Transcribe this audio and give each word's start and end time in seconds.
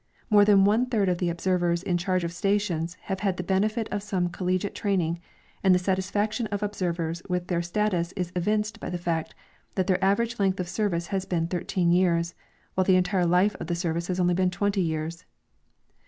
^lore 0.31 0.43
than 0.43 0.65
one 0.65 0.87
third 0.87 1.07
of 1.09 1.19
the 1.19 1.29
observers 1.29 1.83
in 1.83 1.95
charge 1.95 2.23
of 2.23 2.33
stations 2.33 2.97
have 3.01 3.19
had 3.19 3.37
the 3.37 3.43
benefit 3.43 3.87
of 3.91 4.01
some 4.01 4.29
col 4.29 4.47
legiate 4.47 4.73
training, 4.73 5.19
and 5.63 5.75
the 5.75 5.77
satisfaction 5.77 6.47
of 6.47 6.63
observers 6.63 7.21
with 7.29 7.45
their 7.49 7.61
status 7.61 8.11
is 8.13 8.31
evinced 8.35 8.79
l.\v 8.81 8.89
the 8.89 8.97
fact 9.03 9.35
that 9.75 9.85
their 9.85 10.03
average 10.03 10.39
length 10.39 10.59
of 10.59 10.67
service 10.67 11.09
has 11.13 11.25
been 11.25 11.45
13 11.47 11.91
years, 11.91 12.33
while 12.73 12.83
the 12.83 12.95
entire 12.95 13.27
life 13.27 13.55
of 13.59 13.67
the' 13.67 13.75
service 13.75 14.07
has 14.07 14.19
only 14.19 14.33
been 14.33 14.49
20 14.49 14.81
years. 14.81 15.23